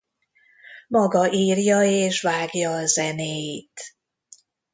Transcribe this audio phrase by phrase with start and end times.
[0.87, 3.81] Maga írja és vágja a zenéit.